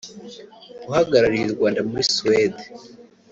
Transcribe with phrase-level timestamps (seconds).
[0.89, 2.63] uhagarariye u Rwanda muri Suède